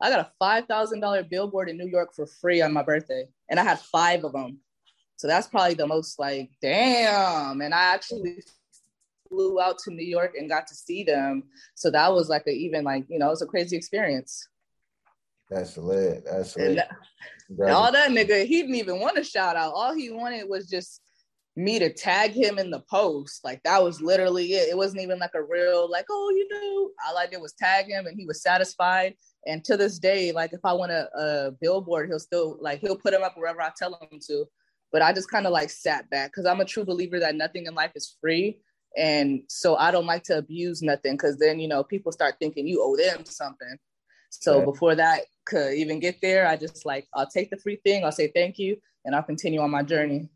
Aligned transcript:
I 0.00 0.10
got 0.10 0.20
a 0.20 0.30
five 0.38 0.66
thousand 0.66 1.00
dollar 1.00 1.24
billboard 1.24 1.68
in 1.68 1.76
New 1.76 1.88
York 1.88 2.14
for 2.14 2.26
free 2.26 2.62
on 2.62 2.72
my 2.72 2.82
birthday, 2.82 3.26
and 3.48 3.58
I 3.58 3.64
had 3.64 3.80
five 3.80 4.24
of 4.24 4.32
them. 4.32 4.58
So 5.16 5.26
that's 5.26 5.48
probably 5.48 5.74
the 5.74 5.86
most 5.86 6.18
like, 6.18 6.50
damn. 6.62 7.60
And 7.60 7.74
I 7.74 7.94
actually 7.94 8.42
flew 9.28 9.60
out 9.60 9.78
to 9.80 9.90
New 9.90 10.06
York 10.06 10.34
and 10.38 10.48
got 10.48 10.66
to 10.68 10.74
see 10.74 11.02
them. 11.02 11.44
So 11.74 11.90
that 11.90 12.12
was 12.12 12.28
like 12.28 12.46
a 12.46 12.50
even 12.50 12.84
like 12.84 13.04
you 13.08 13.18
know 13.18 13.26
it 13.26 13.30
was 13.30 13.42
a 13.42 13.46
crazy 13.46 13.76
experience. 13.76 14.48
That's 15.50 15.76
lit. 15.76 16.24
That's 16.24 16.56
lit. 16.56 16.78
And 17.58 17.60
all 17.70 17.90
that 17.90 18.10
nigga, 18.10 18.44
he 18.44 18.60
didn't 18.60 18.76
even 18.76 19.00
want 19.00 19.18
a 19.18 19.24
shout 19.24 19.56
out. 19.56 19.72
All 19.74 19.94
he 19.94 20.10
wanted 20.10 20.48
was 20.48 20.68
just 20.68 21.00
me 21.58 21.76
to 21.80 21.92
tag 21.92 22.30
him 22.30 22.56
in 22.56 22.70
the 22.70 22.82
post. 22.88 23.44
Like 23.44 23.60
that 23.64 23.82
was 23.82 24.00
literally 24.00 24.52
it. 24.52 24.68
It 24.68 24.76
wasn't 24.76 25.02
even 25.02 25.18
like 25.18 25.34
a 25.34 25.42
real 25.42 25.90
like, 25.90 26.06
oh, 26.08 26.30
you 26.30 26.46
know. 26.48 26.90
All 27.06 27.18
I 27.18 27.26
did 27.26 27.40
was 27.40 27.52
tag 27.52 27.86
him, 27.86 28.06
and 28.06 28.16
he 28.18 28.26
was 28.26 28.42
satisfied. 28.42 29.14
And 29.46 29.64
to 29.64 29.76
this 29.76 29.98
day, 29.98 30.30
like 30.30 30.52
if 30.52 30.60
I 30.64 30.72
want 30.72 30.92
a, 30.92 31.08
a 31.18 31.50
billboard, 31.60 32.08
he'll 32.08 32.20
still 32.20 32.58
like 32.60 32.80
he'll 32.80 32.96
put 32.96 33.12
him 33.12 33.24
up 33.24 33.36
wherever 33.36 33.60
I 33.60 33.70
tell 33.76 33.98
him 34.00 34.20
to. 34.28 34.44
But 34.92 35.02
I 35.02 35.12
just 35.12 35.30
kind 35.30 35.46
of 35.46 35.52
like 35.52 35.70
sat 35.70 36.08
back 36.10 36.30
because 36.30 36.46
I'm 36.46 36.60
a 36.60 36.64
true 36.64 36.84
believer 36.84 37.18
that 37.18 37.34
nothing 37.34 37.66
in 37.66 37.74
life 37.74 37.92
is 37.96 38.16
free. 38.20 38.60
And 38.96 39.42
so 39.48 39.76
I 39.76 39.90
don't 39.90 40.06
like 40.06 40.22
to 40.24 40.38
abuse 40.38 40.80
nothing 40.80 41.14
because 41.14 41.38
then, 41.38 41.58
you 41.60 41.68
know, 41.68 41.82
people 41.82 42.12
start 42.12 42.36
thinking 42.38 42.66
you 42.66 42.82
owe 42.82 42.96
them 42.96 43.24
something. 43.26 43.76
So 44.30 44.64
before 44.64 44.94
that 44.94 45.22
could 45.46 45.74
even 45.74 46.00
get 46.00 46.20
there, 46.22 46.46
I 46.46 46.56
just 46.56 46.86
like, 46.86 47.06
I'll 47.14 47.28
take 47.28 47.50
the 47.50 47.58
free 47.58 47.80
thing, 47.84 48.04
I'll 48.04 48.12
say 48.12 48.30
thank 48.34 48.58
you, 48.58 48.76
and 49.04 49.14
I'll 49.14 49.22
continue 49.22 49.60
on 49.60 49.70
my 49.70 49.82
journey. 49.82 50.28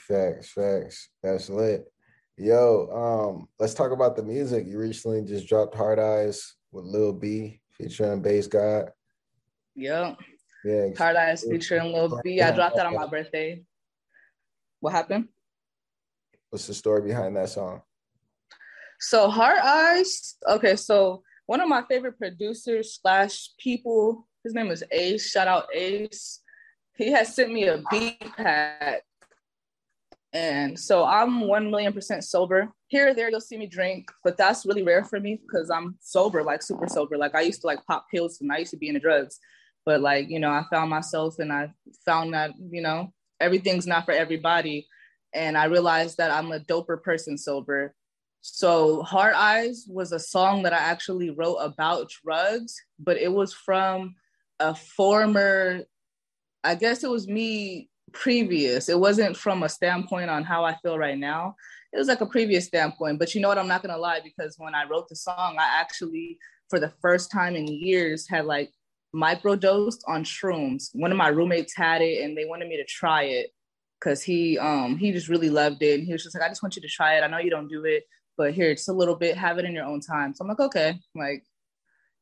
Facts, 0.00 0.50
facts. 0.50 1.08
That's 1.22 1.50
lit. 1.50 1.92
Yo, 2.36 2.88
um, 2.90 3.48
let's 3.58 3.74
talk 3.74 3.92
about 3.92 4.16
the 4.16 4.22
music. 4.22 4.66
You 4.66 4.78
recently 4.78 5.22
just 5.22 5.46
dropped 5.46 5.74
Hard 5.74 5.98
Eyes 5.98 6.54
with 6.72 6.86
Lil 6.86 7.12
B 7.12 7.60
featuring 7.72 8.22
Based 8.22 8.50
God. 8.50 8.90
Yep. 9.74 10.16
Yeah. 10.64 10.86
Hard 10.96 11.16
Eyes 11.16 11.44
featuring 11.48 11.92
Lil 11.92 12.18
B. 12.24 12.40
I 12.40 12.50
dropped 12.50 12.76
that 12.76 12.86
on 12.86 12.94
my 12.94 13.06
birthday. 13.06 13.62
What 14.80 14.92
happened? 14.92 15.28
What's 16.48 16.66
the 16.66 16.74
story 16.74 17.02
behind 17.02 17.36
that 17.36 17.50
song? 17.50 17.82
So 18.98 19.28
Hard 19.28 19.58
Eyes. 19.58 20.36
Okay, 20.48 20.76
so 20.76 21.22
one 21.46 21.60
of 21.60 21.68
my 21.68 21.82
favorite 21.88 22.18
producers 22.18 22.98
slash 23.00 23.50
people, 23.58 24.26
his 24.44 24.54
name 24.54 24.70
is 24.70 24.82
Ace. 24.90 25.30
Shout 25.30 25.48
out 25.48 25.66
Ace. 25.74 26.40
He 26.96 27.10
has 27.12 27.34
sent 27.34 27.52
me 27.52 27.64
a 27.68 27.82
beat 27.90 28.20
pack. 28.36 29.02
And 30.32 30.78
so 30.78 31.04
I'm 31.04 31.40
one 31.48 31.70
million 31.70 31.92
percent 31.92 32.24
sober. 32.24 32.72
Here 32.86 33.08
or 33.08 33.14
there, 33.14 33.30
you'll 33.30 33.40
see 33.40 33.56
me 33.56 33.66
drink, 33.66 34.10
but 34.24 34.36
that's 34.36 34.64
really 34.64 34.82
rare 34.82 35.04
for 35.04 35.18
me 35.18 35.40
because 35.42 35.70
I'm 35.70 35.96
sober, 36.00 36.42
like 36.42 36.62
super 36.62 36.86
sober. 36.88 37.16
Like 37.16 37.34
I 37.34 37.40
used 37.40 37.62
to 37.62 37.66
like 37.66 37.84
pop 37.86 38.06
pills 38.10 38.40
and 38.40 38.52
I 38.52 38.58
used 38.58 38.70
to 38.72 38.76
be 38.76 38.88
into 38.88 39.00
drugs. 39.00 39.38
But 39.84 40.00
like, 40.00 40.28
you 40.28 40.38
know, 40.38 40.50
I 40.50 40.64
found 40.70 40.90
myself 40.90 41.38
and 41.38 41.52
I 41.52 41.72
found 42.04 42.34
that, 42.34 42.52
you 42.70 42.82
know, 42.82 43.12
everything's 43.40 43.86
not 43.86 44.04
for 44.04 44.12
everybody 44.12 44.86
and 45.32 45.56
I 45.56 45.64
realized 45.64 46.18
that 46.18 46.30
I'm 46.30 46.52
a 46.52 46.60
doper 46.60 47.02
person 47.02 47.38
sober. 47.38 47.94
So 48.40 49.02
Hard 49.02 49.34
Eyes 49.34 49.84
was 49.88 50.12
a 50.12 50.18
song 50.18 50.62
that 50.62 50.72
I 50.72 50.78
actually 50.78 51.30
wrote 51.30 51.56
about 51.56 52.10
drugs, 52.24 52.74
but 52.98 53.18
it 53.18 53.32
was 53.32 53.52
from 53.52 54.14
a 54.58 54.74
former, 54.74 55.82
I 56.64 56.74
guess 56.74 57.04
it 57.04 57.10
was 57.10 57.28
me 57.28 57.89
previous. 58.12 58.88
It 58.88 58.98
wasn't 58.98 59.36
from 59.36 59.62
a 59.62 59.68
standpoint 59.68 60.30
on 60.30 60.44
how 60.44 60.64
I 60.64 60.76
feel 60.76 60.98
right 60.98 61.18
now. 61.18 61.56
It 61.92 61.98
was 61.98 62.08
like 62.08 62.20
a 62.20 62.26
previous 62.26 62.66
standpoint. 62.66 63.18
But 63.18 63.34
you 63.34 63.40
know 63.40 63.48
what? 63.48 63.58
I'm 63.58 63.68
not 63.68 63.82
gonna 63.82 63.98
lie 63.98 64.20
because 64.22 64.56
when 64.58 64.74
I 64.74 64.84
wrote 64.84 65.08
the 65.08 65.16
song, 65.16 65.56
I 65.58 65.80
actually, 65.80 66.38
for 66.68 66.78
the 66.78 66.92
first 67.02 67.30
time 67.30 67.56
in 67.56 67.66
years, 67.66 68.28
had 68.28 68.46
like 68.46 68.70
microdosed 69.14 70.00
on 70.06 70.24
shrooms. 70.24 70.90
One 70.92 71.10
of 71.10 71.18
my 71.18 71.28
roommates 71.28 71.74
had 71.76 72.00
it 72.00 72.22
and 72.22 72.36
they 72.36 72.44
wanted 72.44 72.68
me 72.68 72.76
to 72.76 72.84
try 72.84 73.24
it 73.24 73.50
because 74.00 74.22
he 74.22 74.58
um 74.58 74.96
he 74.96 75.12
just 75.12 75.28
really 75.28 75.50
loved 75.50 75.82
it 75.82 75.98
and 75.98 76.06
he 76.06 76.12
was 76.12 76.22
just 76.22 76.34
like 76.34 76.44
i 76.44 76.48
just 76.48 76.62
want 76.62 76.74
you 76.74 76.82
to 76.82 76.88
try 76.88 77.16
it 77.16 77.22
i 77.22 77.26
know 77.26 77.38
you 77.38 77.50
don't 77.50 77.68
do 77.68 77.84
it 77.84 78.04
but 78.36 78.54
here 78.54 78.70
it's 78.70 78.88
a 78.88 78.92
little 78.92 79.14
bit 79.14 79.36
have 79.36 79.58
it 79.58 79.64
in 79.64 79.74
your 79.74 79.84
own 79.84 80.00
time 80.00 80.34
so 80.34 80.42
i'm 80.42 80.48
like 80.48 80.60
okay 80.60 80.98
like 81.14 81.44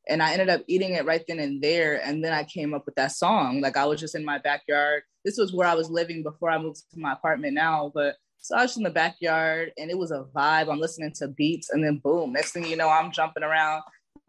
and 0.09 0.21
i 0.21 0.33
ended 0.33 0.49
up 0.49 0.61
eating 0.67 0.93
it 0.93 1.05
right 1.05 1.23
then 1.27 1.39
and 1.39 1.61
there 1.61 2.03
and 2.05 2.23
then 2.23 2.33
i 2.33 2.43
came 2.43 2.73
up 2.73 2.85
with 2.85 2.95
that 2.95 3.11
song 3.11 3.61
like 3.61 3.77
i 3.77 3.85
was 3.85 3.99
just 3.99 4.15
in 4.15 4.25
my 4.25 4.37
backyard 4.39 5.03
this 5.23 5.37
was 5.37 5.53
where 5.53 5.67
i 5.67 5.75
was 5.75 5.89
living 5.89 6.23
before 6.23 6.49
i 6.49 6.57
moved 6.57 6.81
to 6.91 6.99
my 6.99 7.13
apartment 7.13 7.53
now 7.53 7.91
but 7.93 8.15
so 8.39 8.55
i 8.55 8.63
was 8.63 8.75
in 8.77 8.83
the 8.83 8.89
backyard 8.89 9.71
and 9.77 9.89
it 9.89 9.97
was 9.97 10.11
a 10.11 10.25
vibe 10.35 10.71
i'm 10.71 10.79
listening 10.79 11.11
to 11.13 11.27
beats 11.27 11.69
and 11.69 11.83
then 11.83 12.01
boom 12.03 12.33
next 12.33 12.51
thing 12.51 12.65
you 12.65 12.75
know 12.75 12.89
i'm 12.89 13.11
jumping 13.11 13.43
around 13.43 13.81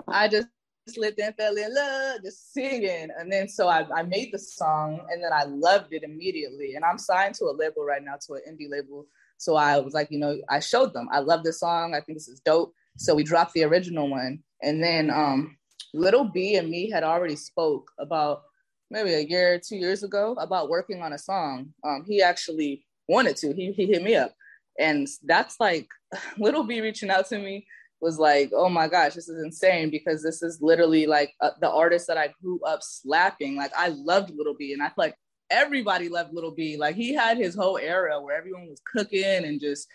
i 0.08 0.28
just 0.28 0.46
slipped 0.88 1.20
and 1.20 1.34
fell 1.36 1.56
in 1.56 1.74
love, 1.74 2.22
just 2.24 2.52
singing. 2.52 3.08
And 3.18 3.32
then 3.32 3.48
so 3.48 3.68
I, 3.68 3.86
I 3.94 4.02
made 4.02 4.32
the 4.32 4.38
song 4.38 5.00
and 5.10 5.22
then 5.22 5.32
I 5.32 5.44
loved 5.44 5.92
it 5.92 6.02
immediately. 6.02 6.74
And 6.74 6.84
I'm 6.84 6.98
signed 6.98 7.34
to 7.36 7.44
a 7.44 7.56
label 7.56 7.84
right 7.84 8.02
now, 8.02 8.16
to 8.26 8.34
an 8.34 8.42
indie 8.48 8.70
label. 8.70 9.06
So 9.38 9.56
I 9.56 9.78
was 9.78 9.94
like, 9.94 10.08
you 10.10 10.18
know, 10.18 10.38
I 10.48 10.60
showed 10.60 10.92
them, 10.92 11.08
I 11.10 11.20
love 11.20 11.44
this 11.44 11.60
song. 11.60 11.94
I 11.94 12.00
think 12.00 12.16
this 12.18 12.28
is 12.28 12.40
dope. 12.40 12.74
So 12.98 13.14
we 13.14 13.24
dropped 13.24 13.54
the 13.54 13.64
original 13.64 14.08
one. 14.08 14.40
And 14.62 14.82
then 14.82 15.10
um, 15.10 15.56
Little 15.92 16.24
B 16.24 16.56
and 16.56 16.70
me 16.70 16.90
had 16.90 17.02
already 17.02 17.36
spoke 17.36 17.90
about 17.98 18.42
maybe 18.90 19.14
a 19.14 19.20
year, 19.20 19.60
two 19.60 19.76
years 19.76 20.02
ago 20.02 20.34
about 20.38 20.68
working 20.68 21.02
on 21.02 21.12
a 21.12 21.18
song. 21.18 21.72
Um, 21.84 22.04
he 22.06 22.22
actually 22.22 22.84
wanted 23.08 23.36
to, 23.36 23.52
he, 23.52 23.72
he 23.72 23.86
hit 23.86 24.02
me 24.02 24.16
up. 24.16 24.34
And 24.78 25.08
that's 25.24 25.58
like 25.60 25.88
Little 26.38 26.64
B 26.64 26.80
reaching 26.80 27.10
out 27.10 27.28
to 27.28 27.38
me 27.38 27.66
was 28.00 28.18
like, 28.18 28.50
oh 28.54 28.68
my 28.68 28.88
gosh, 28.88 29.14
this 29.14 29.28
is 29.28 29.42
insane 29.42 29.90
because 29.90 30.22
this 30.22 30.42
is 30.42 30.58
literally 30.60 31.06
like 31.06 31.34
uh, 31.40 31.50
the 31.60 31.70
artist 31.70 32.06
that 32.08 32.18
I 32.18 32.32
grew 32.42 32.60
up 32.64 32.82
slapping. 32.82 33.56
Like 33.56 33.72
I 33.76 33.88
loved 33.88 34.30
Little 34.34 34.54
B, 34.54 34.72
and 34.72 34.82
I 34.82 34.86
feel 34.86 34.94
like 34.96 35.14
everybody 35.50 36.08
loved 36.08 36.32
Little 36.32 36.52
B. 36.52 36.76
Like 36.76 36.96
he 36.96 37.12
had 37.12 37.36
his 37.36 37.54
whole 37.54 37.78
era 37.78 38.20
where 38.20 38.36
everyone 38.36 38.68
was 38.68 38.80
cooking 38.90 39.44
and 39.44 39.60
just 39.60 39.86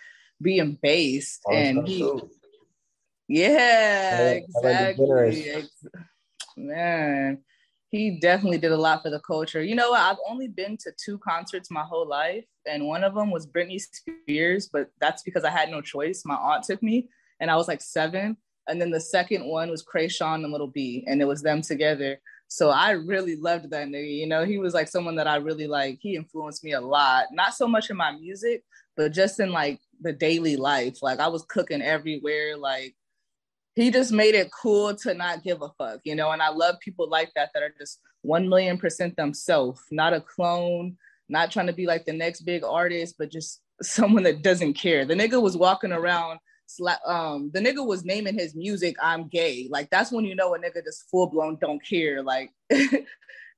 being 0.41 0.77
based, 0.81 1.41
oh, 1.47 1.53
and 1.53 1.87
he, 1.87 2.03
yeah, 3.27 4.31
exactly, 4.31 5.63
man. 6.57 7.39
He 7.91 8.19
definitely 8.19 8.57
did 8.57 8.71
a 8.71 8.77
lot 8.77 9.03
for 9.03 9.09
the 9.09 9.21
culture. 9.21 9.63
You 9.63 9.75
know 9.75 9.91
what? 9.91 10.01
I've 10.01 10.17
only 10.27 10.47
been 10.47 10.75
to 10.77 10.91
two 10.97 11.17
concerts 11.19 11.71
my 11.71 11.83
whole 11.83 12.07
life, 12.07 12.45
and 12.67 12.87
one 12.87 13.03
of 13.03 13.15
them 13.15 13.31
was 13.31 13.47
Britney 13.47 13.79
Spears, 13.79 14.69
but 14.71 14.89
that's 14.99 15.23
because 15.23 15.43
I 15.43 15.49
had 15.49 15.69
no 15.69 15.81
choice. 15.81 16.23
My 16.25 16.35
aunt 16.35 16.63
took 16.63 16.83
me 16.83 17.07
and 17.39 17.49
I 17.51 17.55
was 17.55 17.67
like 17.67 17.81
seven. 17.81 18.37
And 18.67 18.81
then 18.81 18.89
the 18.89 18.99
second 18.99 19.45
one 19.45 19.69
was 19.69 19.85
Kreayshawn 19.85 20.43
and 20.43 20.51
Little 20.51 20.67
B, 20.67 21.03
and 21.07 21.21
it 21.21 21.25
was 21.25 21.41
them 21.41 21.61
together. 21.61 22.19
So 22.47 22.69
I 22.69 22.91
really 22.91 23.35
loved 23.35 23.69
that 23.69 23.87
nigga. 23.87 24.17
You 24.17 24.27
know, 24.27 24.43
he 24.43 24.57
was 24.57 24.73
like 24.73 24.87
someone 24.87 25.15
that 25.15 25.27
I 25.27 25.35
really 25.35 25.67
like. 25.67 25.99
He 26.01 26.15
influenced 26.15 26.63
me 26.63 26.73
a 26.73 26.81
lot, 26.81 27.25
not 27.31 27.53
so 27.53 27.67
much 27.67 27.89
in 27.89 27.97
my 27.97 28.11
music, 28.11 28.63
but 28.97 29.13
just 29.13 29.39
in 29.39 29.51
like 29.51 29.79
the 30.01 30.13
daily 30.13 30.55
life. 30.55 31.03
Like 31.03 31.19
I 31.19 31.27
was 31.27 31.45
cooking 31.45 31.81
everywhere. 31.81 32.57
Like 32.57 32.95
he 33.75 33.91
just 33.91 34.11
made 34.11 34.35
it 34.35 34.49
cool 34.51 34.95
to 34.95 35.13
not 35.13 35.43
give 35.43 35.61
a 35.61 35.69
fuck, 35.77 35.99
you 36.03 36.15
know. 36.15 36.31
And 36.31 36.41
I 36.41 36.49
love 36.49 36.79
people 36.79 37.09
like 37.09 37.31
that 37.35 37.51
that 37.53 37.63
are 37.63 37.73
just 37.77 37.99
one 38.21 38.47
million 38.47 38.77
percent 38.77 39.15
themselves, 39.17 39.81
not 39.91 40.13
a 40.13 40.21
clone, 40.21 40.97
not 41.29 41.51
trying 41.51 41.67
to 41.67 41.73
be 41.73 41.85
like 41.85 42.05
the 42.05 42.13
next 42.13 42.41
big 42.41 42.63
artist, 42.63 43.15
but 43.19 43.31
just 43.31 43.61
someone 43.81 44.23
that 44.23 44.41
doesn't 44.41 44.73
care. 44.73 45.05
The 45.05 45.15
nigga 45.15 45.41
was 45.41 45.57
walking 45.57 45.91
around 45.91 46.39
um 47.05 47.51
the 47.53 47.59
nigga 47.59 47.85
was 47.85 48.05
naming 48.05 48.33
his 48.33 48.55
music 48.55 48.95
I'm 49.01 49.27
gay. 49.27 49.67
Like 49.69 49.89
that's 49.91 50.11
when 50.11 50.25
you 50.25 50.35
know 50.35 50.55
a 50.55 50.59
nigga 50.59 50.83
just 50.83 51.09
full 51.11 51.27
blown 51.27 51.57
don't 51.61 51.83
care. 51.83 52.23
Like 52.23 52.51
he's 52.69 53.03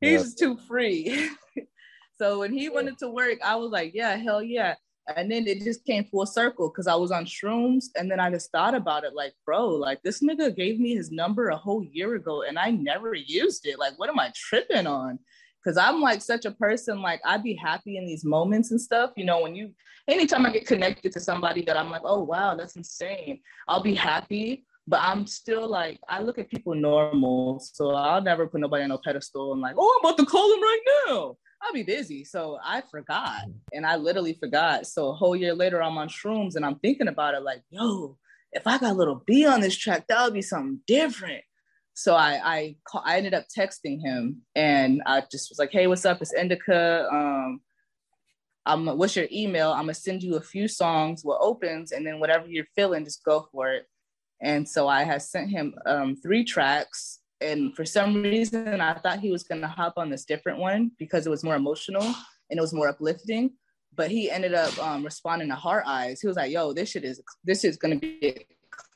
yeah. 0.02 0.24
too 0.38 0.58
free. 0.68 1.30
so 2.18 2.40
when 2.40 2.52
he 2.52 2.70
wanted 2.70 2.98
to 3.00 3.10
work, 3.10 3.38
I 3.44 3.56
was 3.56 3.72
like, 3.72 3.94
yeah, 3.94 4.16
hell 4.18 4.44
yeah. 4.44 4.76
And 5.16 5.32
then 5.32 5.48
it 5.48 5.64
just 5.64 5.86
came 5.86 6.04
full 6.04 6.26
circle 6.26 6.70
because 6.70 6.88
I 6.88 6.96
was 6.96 7.12
on 7.12 7.26
shrooms. 7.26 7.86
And 7.96 8.12
then 8.12 8.20
I 8.20 8.30
just 8.30 8.52
thought 8.52 8.76
about 8.76 9.06
it 9.06 9.14
like, 9.16 9.34
bro, 9.46 9.68
like 9.68 10.02
this 10.04 10.22
nigga 10.22 10.56
gave 10.56 10.80
me 10.80 10.96
his 10.96 11.12
number 11.12 11.50
a 11.50 11.58
whole 11.58 11.84
year 11.84 12.16
ago 12.16 12.44
and 12.44 12.60
I 12.60 12.72
never 12.72 13.14
used 13.14 13.66
it. 13.66 13.80
Like, 13.80 13.98
what 13.98 14.10
am 14.10 14.20
I 14.20 14.32
tripping 14.36 14.88
on? 14.88 15.20
Because 15.64 15.78
I'm 15.78 16.02
like 16.02 16.22
such 16.22 16.46
a 16.46 16.52
person, 16.52 17.02
like 17.02 17.22
I'd 17.26 17.44
be 17.44 17.56
happy 17.56 17.98
in 17.98 18.06
these 18.06 18.26
moments 18.26 18.72
and 18.72 18.80
stuff. 18.80 19.12
You 19.16 19.26
know, 19.26 19.42
when 19.42 19.56
you 19.56 19.74
anytime 20.08 20.46
I 20.46 20.52
get 20.52 20.68
connected 20.68 21.12
to 21.14 21.20
somebody 21.20 21.62
that 21.64 21.78
I'm 21.78 21.90
like, 21.90 22.04
oh 22.06 22.24
wow, 22.24 22.56
that's 22.56 22.76
insane, 22.76 23.40
I'll 23.68 23.84
be 23.84 23.96
happy. 23.96 24.66
But 24.90 25.02
I'm 25.02 25.28
still 25.28 25.68
like, 25.68 26.00
I 26.08 26.22
look 26.22 26.38
at 26.40 26.50
people 26.50 26.74
normal. 26.74 27.60
So 27.60 27.92
I'll 27.92 28.22
never 28.22 28.48
put 28.48 28.62
nobody 28.62 28.86
on 28.86 28.92
a 28.92 28.98
pedestal 28.98 29.52
and 29.52 29.62
like, 29.62 29.76
oh, 29.78 30.00
I'm 30.00 30.10
about 30.10 30.18
to 30.18 30.26
call 30.26 30.54
him 30.54 30.62
right 30.62 30.80
now. 31.08 31.38
I'll 31.62 31.74
be 31.74 31.84
busy. 31.84 32.24
So 32.24 32.60
I 32.64 32.82
forgot. 32.82 33.42
And 33.74 33.86
I 33.86 33.96
literally 33.96 34.34
forgot. 34.34 34.88
So 34.88 35.10
a 35.10 35.14
whole 35.14 35.36
year 35.36 35.54
later, 35.54 35.82
I'm 35.82 35.98
on 35.98 36.08
shrooms 36.08 36.56
and 36.56 36.66
I'm 36.66 36.80
thinking 36.80 37.08
about 37.08 37.34
it 37.34 37.42
like, 37.42 37.64
yo, 37.70 38.18
if 38.52 38.66
I 38.68 38.78
got 38.78 38.92
a 38.92 38.98
little 38.98 39.24
B 39.26 39.46
on 39.46 39.62
this 39.62 39.76
track, 39.76 40.06
that 40.08 40.24
would 40.24 40.34
be 40.34 40.42
something 40.42 40.80
different. 40.88 41.44
So 41.94 42.16
I 42.16 42.40
I, 42.44 42.76
call, 42.88 43.02
I 43.06 43.18
ended 43.18 43.34
up 43.34 43.46
texting 43.56 44.00
him 44.02 44.44
and 44.56 45.02
I 45.06 45.24
just 45.32 45.50
was 45.50 45.58
like, 45.58 45.72
hey, 45.72 45.88
what's 45.88 46.06
up? 46.06 46.22
It's 46.22 46.34
Indika. 46.34 47.12
Um, 47.12 47.62
I'm 48.68 48.86
what's 48.86 49.16
your 49.16 49.28
email? 49.32 49.72
I'm 49.72 49.84
gonna 49.84 49.94
send 49.94 50.22
you 50.22 50.36
a 50.36 50.42
few 50.42 50.68
songs 50.68 51.22
what 51.24 51.40
opens, 51.42 51.92
and 51.94 52.06
then 52.06 52.20
whatever 52.20 52.48
you're 52.48 52.68
feeling, 52.76 53.06
just 53.06 53.24
go 53.24 53.48
for 53.52 53.72
it. 53.72 53.86
And 54.42 54.68
so 54.68 54.88
I 54.88 55.04
had 55.04 55.22
sent 55.22 55.50
him 55.50 55.74
um, 55.86 56.16
three 56.16 56.44
tracks, 56.44 57.20
And 57.42 57.76
for 57.76 57.86
some 57.86 58.22
reason, 58.22 58.82
I 58.82 58.96
thought 58.96 59.20
he 59.20 59.32
was 59.32 59.44
gonna 59.44 59.68
hop 59.68 59.94
on 59.98 60.10
this 60.10 60.26
different 60.26 60.60
one 60.60 60.92
because 60.98 61.28
it 61.28 61.30
was 61.30 61.44
more 61.44 61.56
emotional 61.56 62.04
and 62.04 62.58
it 62.58 62.62
was 62.62 62.74
more 62.74 62.90
uplifting. 62.90 63.52
But 63.96 64.12
he 64.12 64.30
ended 64.30 64.54
up 64.54 64.78
um, 64.80 65.04
responding 65.04 65.50
to 65.50 65.56
Heart 65.56 65.86
Eyes. 65.88 66.22
He 66.22 66.28
was 66.28 66.38
like, 66.38 66.52
"Yo, 66.52 66.74
this 66.74 66.90
shit 66.90 67.04
is 67.04 67.22
this 67.44 67.64
is 67.64 67.78
gonna 67.78 67.98
be 67.98 68.20
a 68.24 68.46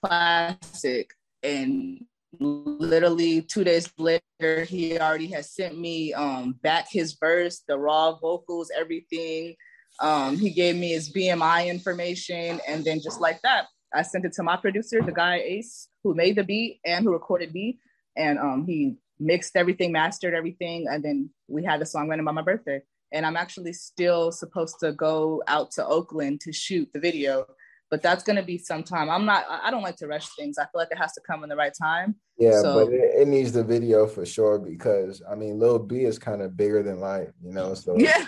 classic." 0.06 1.12
And 1.44 2.06
literally 2.40 3.42
two 3.42 3.64
days 3.64 3.92
later, 3.98 4.64
he 4.66 5.00
already 5.00 5.28
had 5.28 5.46
sent 5.46 5.78
me 5.78 6.14
um, 6.14 6.54
back 6.62 6.88
his 6.90 7.14
verse, 7.14 7.64
the 7.68 7.78
raw 7.78 8.14
vocals, 8.14 8.72
everything. 8.76 9.56
Um, 10.00 10.38
he 10.38 10.50
gave 10.50 10.76
me 10.76 10.92
his 10.92 11.12
BMI 11.12 11.68
information, 11.68 12.60
and 12.68 12.84
then 12.84 13.02
just 13.02 13.22
like 13.22 13.42
that, 13.42 13.68
I 13.94 14.02
sent 14.04 14.26
it 14.26 14.34
to 14.34 14.44
my 14.44 14.56
producer, 14.56 15.02
the 15.02 15.12
guy 15.12 15.38
Ace, 15.38 15.90
who 16.04 16.16
made 16.16 16.38
the 16.38 16.44
beat 16.44 16.80
and 16.86 17.04
who 17.04 17.12
recorded 17.12 17.54
me, 17.54 17.80
and 18.16 18.40
um, 18.40 18.66
he 18.66 18.96
mixed 19.20 19.56
everything, 19.56 19.92
mastered 19.92 20.34
everything, 20.34 20.88
and 20.90 21.04
then 21.04 21.30
we 21.48 21.64
had 21.64 21.82
the 21.82 21.86
song 21.86 22.08
running 22.10 22.26
by 22.26 22.32
my 22.32 22.42
birthday. 22.42 22.82
And 23.14 23.26
I'm 23.26 23.36
actually 23.36 23.74
still 23.74 24.32
supposed 24.32 24.78
to 24.80 24.94
go 24.94 25.44
out 25.48 25.72
to 25.72 25.86
Oakland 25.86 26.40
to 26.42 26.54
shoot 26.54 26.90
the 26.94 27.00
video 27.00 27.46
but 27.92 28.02
that's 28.02 28.24
going 28.24 28.38
to 28.38 28.44
be 28.44 28.58
sometime. 28.58 29.10
I'm 29.10 29.26
not, 29.26 29.46
I 29.50 29.70
don't 29.70 29.84
like 29.84 29.98
to 29.98 30.08
rush 30.08 30.26
things. 30.36 30.58
I 30.58 30.64
feel 30.64 30.70
like 30.76 30.92
it 30.92 30.98
has 30.98 31.12
to 31.14 31.22
come 31.28 31.44
in 31.44 31.50
the 31.50 31.58
right 31.58 31.74
time. 31.80 32.16
Yeah, 32.38 32.62
so, 32.62 32.86
but 32.86 32.94
it, 32.94 33.22
it, 33.22 33.28
needs 33.28 33.52
the 33.52 33.66
video 33.66 34.08
for 34.08 34.26
sure 34.26 34.58
because 34.58 35.22
I 35.30 35.36
mean, 35.36 35.60
Lil 35.60 35.78
B 35.78 36.06
is 36.06 36.18
kind 36.18 36.42
of 36.42 36.56
bigger 36.56 36.82
than 36.82 37.02
life, 37.02 37.30
you 37.44 37.52
know? 37.52 37.74
So 37.74 37.96
yeah, 38.00 38.26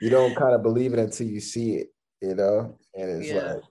you 0.00 0.08
don't 0.08 0.34
kind 0.34 0.54
of 0.54 0.62
believe 0.62 0.94
it 0.94 0.98
until 0.98 1.26
you 1.26 1.40
see 1.40 1.74
it, 1.74 1.88
you 2.22 2.34
know? 2.34 2.78
And 2.94 3.10
it's 3.10 3.30
yeah. 3.30 3.52
like, 3.52 3.62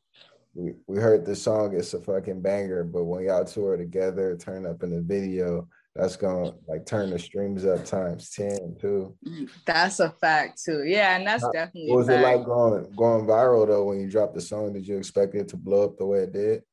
we, 0.55 0.73
we 0.87 0.97
heard 0.97 1.25
the 1.25 1.35
song, 1.35 1.75
it's 1.75 1.93
a 1.93 1.99
fucking 1.99 2.41
banger, 2.41 2.83
but 2.83 3.03
when 3.03 3.25
y'all 3.25 3.43
tour 3.43 3.75
together, 3.75 4.37
turn 4.37 4.65
up 4.65 4.83
in 4.83 4.89
the 4.89 5.01
video, 5.01 5.67
that's 5.95 6.15
gonna 6.15 6.53
like 6.67 6.85
turn 6.85 7.09
the 7.09 7.19
streams 7.19 7.65
up 7.65 7.85
times 7.85 8.29
10 8.31 8.77
too. 8.79 9.15
Mm, 9.25 9.49
that's 9.65 9.99
a 9.99 10.09
fact 10.09 10.61
too. 10.63 10.83
Yeah, 10.85 11.15
and 11.15 11.25
that's 11.25 11.43
How, 11.43 11.51
definitely 11.51 11.89
what 11.89 11.97
was 11.99 12.09
it 12.09 12.21
like 12.21 12.43
going 12.45 12.91
going 12.95 13.25
viral 13.25 13.67
though 13.67 13.85
when 13.85 13.99
you 13.99 14.09
dropped 14.09 14.33
the 14.33 14.41
song? 14.41 14.73
Did 14.73 14.87
you 14.87 14.97
expect 14.97 15.35
it 15.35 15.47
to 15.49 15.57
blow 15.57 15.85
up 15.85 15.97
the 15.97 16.05
way 16.05 16.19
it 16.19 16.33
did? 16.33 16.63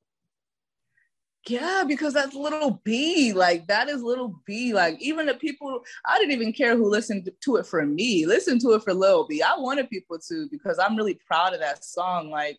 Yeah, 1.46 1.84
because 1.86 2.14
that's 2.14 2.34
little 2.34 2.80
B. 2.84 3.32
Like 3.32 3.68
that 3.68 3.88
is 3.88 4.02
little 4.02 4.40
B. 4.44 4.72
Like 4.72 5.00
even 5.00 5.26
the 5.26 5.34
people 5.34 5.84
I 6.04 6.18
didn't 6.18 6.32
even 6.32 6.52
care 6.52 6.76
who 6.76 6.88
listened 6.88 7.30
to 7.44 7.56
it 7.56 7.66
for 7.66 7.86
me. 7.86 8.26
Listen 8.26 8.58
to 8.60 8.72
it 8.72 8.82
for 8.82 8.94
Lil 8.94 9.26
B. 9.28 9.40
I 9.40 9.54
wanted 9.56 9.90
people 9.90 10.18
to 10.28 10.48
because 10.50 10.80
I'm 10.80 10.96
really 10.96 11.18
proud 11.26 11.54
of 11.54 11.60
that 11.60 11.84
song. 11.84 12.28
Like 12.30 12.58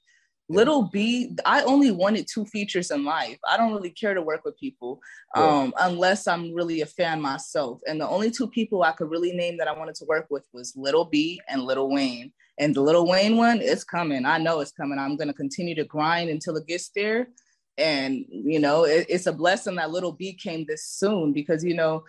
Little 0.50 0.90
B, 0.92 1.36
I 1.46 1.64
only 1.64 1.92
wanted 1.92 2.28
two 2.32 2.46
features 2.46 2.92
in 2.92 3.06
life. 3.06 3.38
I 3.50 3.56
don't 3.56 3.74
really 3.74 3.90
care 3.90 4.14
to 4.14 4.22
work 4.22 4.44
with 4.44 4.58
people 4.58 5.00
um, 5.36 5.74
yeah. 5.78 5.88
unless 5.88 6.28
I'm 6.28 6.54
really 6.54 6.82
a 6.82 6.86
fan 6.86 7.22
myself. 7.22 7.80
And 7.88 8.00
the 8.00 8.08
only 8.08 8.30
two 8.30 8.48
people 8.48 8.84
I 8.84 8.92
could 8.92 9.10
really 9.10 9.32
name 9.32 9.58
that 9.58 9.68
I 9.68 9.78
wanted 9.78 9.96
to 9.96 10.06
work 10.06 10.28
with 10.30 10.46
was 10.54 10.74
Little 10.76 11.06
B 11.06 11.40
and 11.48 11.64
Little 11.64 11.90
Wayne. 11.90 12.34
And 12.60 12.76
the 12.76 12.82
Little 12.82 13.08
Wayne 13.08 13.38
one, 13.38 13.62
it's 13.62 13.84
coming. 13.84 14.26
I 14.26 14.38
know 14.38 14.60
it's 14.60 14.72
coming. 14.72 15.00
I'm 15.00 15.16
going 15.16 15.30
to 15.30 15.34
continue 15.34 15.76
to 15.76 15.86
grind 15.86 16.30
until 16.30 16.58
it 16.58 16.68
gets 16.68 16.90
there. 16.90 17.30
And, 17.78 18.26
you 18.30 18.60
know, 18.60 18.84
it, 18.84 19.08
it's 19.10 19.26
a 19.26 19.34
blessing 19.34 19.76
that 19.76 19.92
Little 19.92 20.12
B 20.12 20.34
came 20.34 20.66
this 20.68 20.86
soon 20.86 21.34
because, 21.34 21.64
you 21.64 21.74
know, 21.74 22.04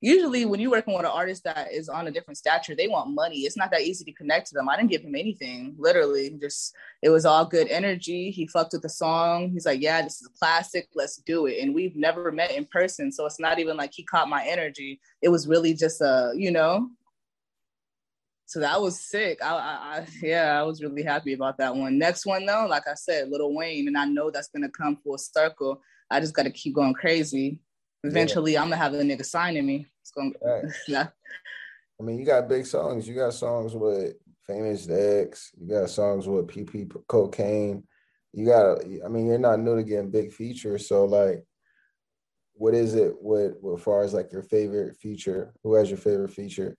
usually 0.00 0.44
when 0.46 0.60
you're 0.60 0.70
working 0.70 0.94
with 0.94 1.04
an 1.04 1.10
artist 1.10 1.44
that 1.44 1.72
is 1.72 1.88
on 1.88 2.06
a 2.06 2.10
different 2.10 2.38
stature, 2.38 2.74
they 2.74 2.88
want 2.88 3.14
money. 3.14 3.40
It's 3.40 3.56
not 3.56 3.70
that 3.72 3.82
easy 3.82 4.04
to 4.04 4.12
connect 4.12 4.48
to 4.48 4.54
them. 4.54 4.68
I 4.68 4.76
didn't 4.76 4.90
give 4.90 5.02
him 5.02 5.14
anything, 5.14 5.74
literally. 5.78 6.30
Just 6.40 6.76
it 7.02 7.10
was 7.10 7.24
all 7.24 7.44
good 7.44 7.68
energy. 7.68 8.30
He 8.30 8.46
fucked 8.46 8.72
with 8.72 8.82
the 8.82 8.88
song. 8.88 9.50
He's 9.50 9.66
like, 9.66 9.80
yeah, 9.80 10.02
this 10.02 10.20
is 10.20 10.28
a 10.28 10.38
classic. 10.38 10.88
Let's 10.94 11.16
do 11.16 11.46
it. 11.46 11.58
And 11.60 11.74
we've 11.74 11.96
never 11.96 12.30
met 12.30 12.52
in 12.52 12.64
person, 12.66 13.10
so 13.10 13.26
it's 13.26 13.40
not 13.40 13.58
even 13.58 13.76
like 13.76 13.92
he 13.92 14.04
caught 14.04 14.28
my 14.28 14.44
energy. 14.46 15.00
It 15.20 15.28
was 15.30 15.48
really 15.48 15.74
just 15.74 16.00
a, 16.00 16.32
you 16.36 16.52
know. 16.52 16.90
So 18.46 18.60
that 18.60 18.80
was 18.80 18.98
sick. 18.98 19.44
I, 19.44 19.50
I, 19.50 19.98
I 19.98 20.06
yeah, 20.22 20.58
I 20.58 20.62
was 20.62 20.82
really 20.82 21.02
happy 21.02 21.34
about 21.34 21.58
that 21.58 21.74
one. 21.74 21.98
Next 21.98 22.24
one 22.24 22.46
though, 22.46 22.66
like 22.68 22.86
I 22.88 22.94
said, 22.94 23.30
Little 23.30 23.54
Wayne, 23.54 23.88
and 23.88 23.98
I 23.98 24.04
know 24.06 24.30
that's 24.30 24.48
gonna 24.48 24.70
come 24.70 24.96
full 24.96 25.18
circle. 25.18 25.82
I 26.10 26.20
just 26.20 26.34
got 26.34 26.44
to 26.44 26.50
keep 26.50 26.74
going 26.74 26.94
crazy 26.94 27.58
Eventually, 28.04 28.52
yeah. 28.52 28.62
I'm 28.62 28.68
gonna 28.68 28.76
have 28.76 28.94
a 28.94 28.98
nigga 28.98 29.24
signing 29.24 29.66
me. 29.66 29.86
It's 30.02 30.10
gonna. 30.10 30.30
Right. 30.42 30.64
yeah. 30.88 31.08
I 32.00 32.04
mean, 32.04 32.18
you 32.18 32.24
got 32.24 32.48
big 32.48 32.64
songs. 32.64 33.08
You 33.08 33.14
got 33.14 33.34
songs 33.34 33.74
with 33.74 34.14
Famous 34.46 34.86
Dex. 34.86 35.50
You 35.60 35.68
got 35.68 35.90
songs 35.90 36.28
with 36.28 36.46
PP 36.46 36.90
Cocaine. 37.08 37.82
You 38.32 38.46
got. 38.46 38.84
I 39.04 39.08
mean, 39.08 39.26
you're 39.26 39.38
not 39.38 39.60
new 39.60 39.76
to 39.76 39.82
getting 39.82 40.10
big 40.10 40.32
features. 40.32 40.88
So, 40.88 41.04
like, 41.06 41.44
what 42.54 42.74
is 42.74 42.94
it 42.94 43.14
with, 43.20 43.54
with 43.62 43.82
far 43.82 44.02
as 44.02 44.12
like 44.14 44.32
your 44.32 44.42
favorite 44.42 44.96
feature? 44.96 45.54
Who 45.62 45.74
has 45.74 45.88
your 45.88 45.98
favorite 45.98 46.32
feature? 46.32 46.76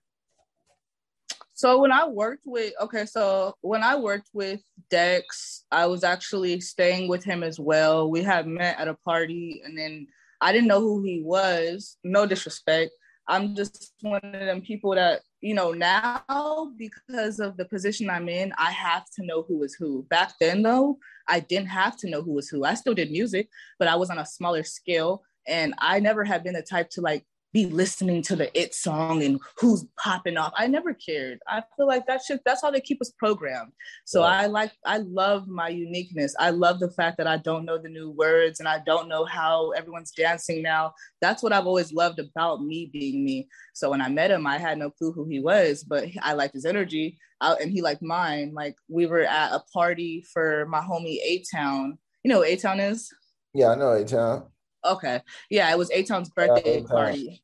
So 1.54 1.78
when 1.78 1.92
I 1.92 2.06
worked 2.06 2.44
with 2.46 2.72
okay, 2.80 3.04
so 3.04 3.54
when 3.60 3.82
I 3.82 3.96
worked 3.96 4.30
with 4.32 4.62
Dex, 4.88 5.64
I 5.70 5.86
was 5.86 6.04
actually 6.04 6.60
staying 6.60 7.08
with 7.08 7.22
him 7.22 7.42
as 7.42 7.60
well. 7.60 8.10
We 8.10 8.22
had 8.22 8.46
met 8.46 8.78
at 8.78 8.88
a 8.88 8.94
party, 8.94 9.60
and 9.62 9.76
then 9.76 10.06
I 10.40 10.52
didn't 10.52 10.68
know 10.68 10.80
who 10.80 11.02
he 11.02 11.22
was. 11.24 11.96
No 12.04 12.26
disrespect. 12.26 12.92
I'm 13.28 13.54
just 13.54 13.92
one 14.00 14.20
of 14.24 14.32
them 14.32 14.60
people 14.60 14.94
that, 14.94 15.20
you 15.40 15.54
know, 15.54 15.70
now 15.72 16.72
because 16.76 17.38
of 17.38 17.56
the 17.56 17.64
position 17.64 18.10
I'm 18.10 18.28
in, 18.28 18.52
I 18.58 18.72
have 18.72 19.04
to 19.16 19.24
know 19.24 19.42
who 19.42 19.62
is 19.62 19.74
who. 19.74 20.02
Back 20.10 20.32
then, 20.40 20.62
though, 20.62 20.98
I 21.28 21.40
didn't 21.40 21.68
have 21.68 21.96
to 21.98 22.10
know 22.10 22.22
who 22.22 22.32
was 22.32 22.48
who. 22.48 22.64
I 22.64 22.74
still 22.74 22.94
did 22.94 23.12
music, 23.12 23.48
but 23.78 23.86
I 23.86 23.94
was 23.96 24.10
on 24.10 24.18
a 24.18 24.26
smaller 24.26 24.64
scale. 24.64 25.22
And 25.46 25.74
I 25.78 26.00
never 26.00 26.24
had 26.24 26.42
been 26.42 26.54
the 26.54 26.62
type 26.62 26.90
to 26.90 27.00
like 27.00 27.24
be 27.52 27.66
listening 27.66 28.22
to 28.22 28.36
the 28.36 28.58
it 28.58 28.74
song 28.74 29.22
and 29.22 29.40
who's 29.58 29.84
popping 30.02 30.36
off. 30.36 30.52
I 30.56 30.66
never 30.66 30.94
cared. 30.94 31.38
I 31.46 31.62
feel 31.76 31.86
like 31.86 32.06
that 32.06 32.22
should 32.26 32.40
that's 32.44 32.62
how 32.62 32.70
they 32.70 32.80
keep 32.80 33.00
us 33.00 33.12
programmed. 33.18 33.72
So. 34.04 34.30
I 34.30 34.46
like 34.46 34.72
I 34.86 34.98
love 34.98 35.48
my 35.48 35.68
uniqueness. 35.68 36.34
I 36.38 36.50
love 36.50 36.78
the 36.78 36.90
fact 36.90 37.18
that 37.18 37.26
I 37.26 37.36
don't 37.36 37.64
know 37.64 37.78
the 37.78 37.88
new 37.88 38.10
words 38.10 38.60
and 38.60 38.68
I 38.68 38.80
don't 38.86 39.08
know 39.08 39.24
how 39.24 39.70
everyone's 39.70 40.12
dancing 40.12 40.62
now. 40.62 40.92
That's 41.20 41.42
what 41.42 41.52
I've 41.52 41.66
always 41.66 41.92
loved 41.92 42.20
about 42.20 42.62
me 42.62 42.90
being 42.92 43.24
me. 43.24 43.48
So 43.74 43.90
when 43.90 44.00
I 44.00 44.08
met 44.08 44.30
him, 44.30 44.46
I 44.46 44.58
had 44.58 44.78
no 44.78 44.90
clue 44.90 45.12
who 45.12 45.26
he 45.26 45.40
was, 45.40 45.84
but 45.84 46.04
I 46.22 46.34
liked 46.34 46.54
his 46.54 46.64
energy 46.64 47.18
I, 47.40 47.54
and 47.54 47.70
he 47.70 47.82
liked 47.82 48.02
mine. 48.02 48.52
Like 48.54 48.76
we 48.88 49.06
were 49.06 49.22
at 49.22 49.52
a 49.52 49.62
party 49.72 50.24
for 50.32 50.66
my 50.66 50.80
homie 50.80 51.18
A 51.22 51.42
Town. 51.52 51.98
You 52.22 52.30
know 52.30 52.44
A 52.44 52.56
Town 52.56 52.80
is? 52.80 53.08
Yeah, 53.54 53.70
I 53.70 53.74
know 53.74 53.92
A 53.92 54.04
Town. 54.04 54.46
Okay. 54.84 55.20
Yeah, 55.50 55.70
it 55.70 55.78
was 55.78 55.90
Aton's 55.90 56.30
birthday 56.30 56.82
party. 56.82 57.42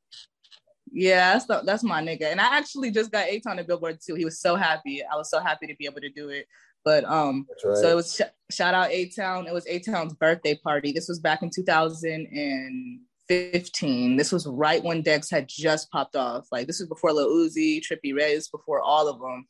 Yeah, 0.93 1.35
that's 1.35 1.47
the, 1.47 1.63
that's 1.65 1.83
my 1.83 2.03
nigga. 2.03 2.33
And 2.33 2.41
I 2.41 2.57
actually 2.57 2.91
just 2.91 3.13
got 3.13 3.29
Aton 3.29 3.59
a 3.59 3.65
Billboard 3.65 3.99
too. 4.05 4.15
He 4.15 4.25
was 4.25 4.41
so 4.41 4.57
happy. 4.57 5.03
I 5.05 5.17
was 5.17 5.31
so 5.31 5.41
happy 5.41 5.67
to 5.67 5.77
be 5.77 5.85
able 5.85 6.01
to 6.01 6.09
do 6.09 6.31
it. 6.31 6.47
But 6.87 7.05
um, 7.05 7.47
right. 7.65 7.77
so 7.77 7.91
it 7.91 7.95
was 7.95 8.15
sh- 8.15 8.55
shout 8.55 8.73
out 8.73 8.91
A 8.91 9.09
Town. 9.09 9.47
It 9.47 9.53
was 9.53 9.67
A 9.67 9.81
Town's 9.81 10.15
birthday 10.15 10.55
party. 10.55 10.93
This 10.93 11.09
was 11.09 11.19
back 11.19 11.43
in 11.43 11.51
2015. 11.51 14.17
This 14.17 14.33
was 14.33 14.47
right 14.47 14.83
when 14.83 15.03
Dex 15.03 15.29
had 15.29 15.47
just 15.49 15.91
popped 15.91 16.17
off. 16.17 16.47
Like 16.53 16.69
this 16.69 16.79
was 16.79 16.89
before 16.89 17.13
Lil 17.13 17.29
Uzi, 17.29 17.83
Trippie 17.83 18.17
Redd, 18.17 18.41
before 18.53 18.81
all 18.81 19.09
of 19.09 19.21
them. 19.21 19.47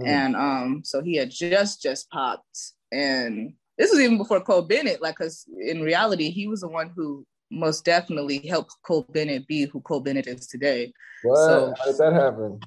Mm. 0.00 0.06
And 0.06 0.36
um, 0.36 0.82
so 0.84 1.00
he 1.00 1.16
had 1.16 1.30
just 1.30 1.80
just 1.80 2.10
popped, 2.10 2.72
and 2.90 3.54
this 3.78 3.90
was 3.90 4.00
even 4.00 4.18
before 4.18 4.40
Cole 4.40 4.62
Bennett, 4.62 5.02
like, 5.02 5.16
because 5.16 5.46
in 5.60 5.82
reality, 5.82 6.30
he 6.30 6.46
was 6.46 6.60
the 6.60 6.68
one 6.68 6.92
who 6.94 7.26
most 7.50 7.84
definitely 7.84 8.38
helped 8.38 8.74
Cole 8.82 9.06
Bennett 9.10 9.46
be 9.46 9.66
who 9.66 9.80
Cole 9.80 10.00
Bennett 10.00 10.26
is 10.26 10.46
today. 10.46 10.92
What? 11.22 11.36
So, 11.36 11.74
How 11.78 11.84
did 11.86 11.98
that 11.98 12.12
happen? 12.12 12.60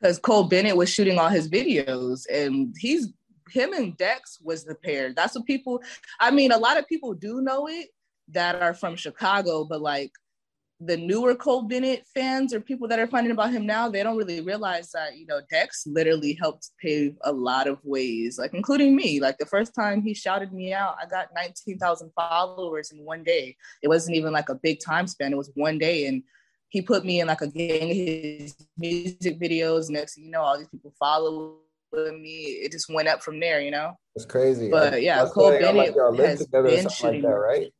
Because 0.00 0.18
Cole 0.18 0.44
Bennett 0.44 0.76
was 0.76 0.88
shooting 0.88 1.18
all 1.18 1.28
his 1.28 1.48
videos, 1.48 2.26
and 2.32 2.74
he's 2.78 3.08
him 3.50 3.72
and 3.72 3.96
Dex 3.96 4.38
was 4.42 4.64
the 4.64 4.74
pair. 4.74 5.12
That's 5.12 5.34
what 5.34 5.46
people. 5.46 5.82
I 6.20 6.30
mean, 6.30 6.52
a 6.52 6.58
lot 6.58 6.78
of 6.78 6.86
people 6.86 7.14
do 7.14 7.40
know 7.40 7.66
it 7.68 7.88
that 8.28 8.60
are 8.62 8.74
from 8.74 8.94
Chicago, 8.94 9.64
but 9.64 9.80
like 9.80 10.12
the 10.80 10.96
newer 10.96 11.34
Cole 11.34 11.62
Bennett 11.62 12.06
fans 12.14 12.54
or 12.54 12.60
people 12.60 12.86
that 12.86 13.00
are 13.00 13.06
finding 13.08 13.32
about 13.32 13.50
him 13.50 13.66
now, 13.66 13.88
they 13.88 14.02
don't 14.02 14.16
really 14.16 14.40
realize 14.40 14.90
that, 14.92 15.16
you 15.16 15.26
know, 15.26 15.40
Dex 15.50 15.84
literally 15.86 16.34
helped 16.34 16.70
pave 16.80 17.16
a 17.24 17.32
lot 17.32 17.66
of 17.66 17.78
ways, 17.84 18.38
like 18.38 18.54
including 18.54 18.94
me. 18.94 19.18
Like 19.18 19.38
the 19.38 19.46
first 19.46 19.74
time 19.74 20.02
he 20.02 20.14
shouted 20.14 20.52
me 20.52 20.72
out, 20.72 20.96
I 21.02 21.06
got 21.06 21.28
19,000 21.34 22.12
followers 22.14 22.92
in 22.92 23.04
one 23.04 23.24
day. 23.24 23.56
It 23.82 23.88
wasn't 23.88 24.16
even 24.16 24.32
like 24.32 24.50
a 24.50 24.54
big 24.54 24.78
time 24.78 25.08
span, 25.08 25.32
it 25.32 25.36
was 25.36 25.50
one 25.54 25.78
day. 25.78 26.06
And 26.06 26.22
he 26.68 26.80
put 26.80 27.04
me 27.04 27.20
in 27.20 27.26
like 27.26 27.40
a 27.40 27.48
gang 27.48 27.90
of 27.90 27.96
his 27.96 28.54
music 28.76 29.40
videos. 29.40 29.90
Next 29.90 30.14
thing 30.14 30.26
you 30.26 30.30
know, 30.30 30.42
all 30.42 30.58
these 30.58 30.68
people 30.68 30.92
follow 30.96 31.56
me. 31.92 32.60
It 32.62 32.70
just 32.70 32.88
went 32.88 33.08
up 33.08 33.22
from 33.22 33.40
there, 33.40 33.60
you 33.60 33.72
know? 33.72 33.94
It's 34.14 34.26
crazy. 34.26 34.70
But 34.70 35.02
yeah, 35.02 35.26
Cole 35.32 35.50
Bennett 35.50 35.96
like 35.96 36.18
has 36.20 36.46
been 36.46 36.88
shooting. 36.88 37.22
Like 37.22 37.32
that, 37.32 37.38
right? 37.38 37.74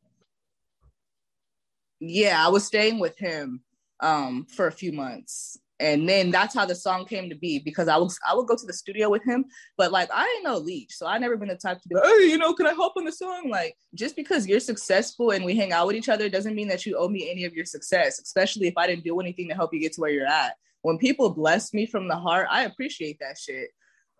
Yeah, 1.99 2.45
I 2.45 2.49
was 2.49 2.65
staying 2.65 2.99
with 2.99 3.17
him 3.17 3.61
um, 3.99 4.45
for 4.55 4.67
a 4.67 4.71
few 4.71 4.91
months. 4.91 5.57
and 5.81 6.09
then 6.09 6.29
that's 6.29 6.53
how 6.53 6.65
the 6.65 6.75
song 6.75 7.05
came 7.05 7.29
to 7.29 7.35
be 7.35 7.59
because 7.59 7.87
I 7.87 7.97
was 7.97 8.19
I 8.29 8.35
would 8.35 8.47
go 8.47 8.55
to 8.55 8.65
the 8.65 8.73
studio 8.73 9.09
with 9.09 9.23
him, 9.23 9.45
but 9.77 9.91
like 9.91 10.09
I 10.13 10.23
ain't 10.35 10.43
no 10.43 10.57
leech, 10.57 10.93
so 10.95 11.07
I 11.07 11.17
never 11.17 11.37
been 11.37 11.47
the 11.47 11.55
type 11.55 11.81
to 11.81 11.87
be 11.87 11.95
like, 11.95 12.03
hey, 12.03 12.25
you 12.29 12.37
know, 12.37 12.53
can 12.53 12.67
I 12.67 12.73
help 12.73 12.93
on 12.97 13.05
the 13.05 13.11
song? 13.11 13.49
Like 13.49 13.75
just 13.95 14.15
because 14.15 14.45
you're 14.47 14.59
successful 14.59 15.31
and 15.31 15.45
we 15.45 15.55
hang 15.55 15.71
out 15.71 15.87
with 15.87 15.95
each 15.95 16.09
other 16.09 16.27
doesn't 16.29 16.55
mean 16.55 16.67
that 16.67 16.85
you 16.85 16.97
owe 16.97 17.07
me 17.07 17.31
any 17.31 17.45
of 17.45 17.53
your 17.53 17.65
success, 17.65 18.19
especially 18.19 18.67
if 18.67 18.77
I 18.77 18.87
didn't 18.87 19.05
do 19.05 19.19
anything 19.19 19.47
to 19.49 19.55
help 19.55 19.73
you 19.73 19.79
get 19.79 19.93
to 19.93 20.01
where 20.01 20.11
you're 20.11 20.27
at. 20.27 20.55
When 20.81 20.97
people 20.97 21.29
bless 21.29 21.73
me 21.73 21.85
from 21.85 22.07
the 22.07 22.15
heart, 22.15 22.47
I 22.49 22.63
appreciate 22.63 23.17
that 23.19 23.37
shit, 23.37 23.69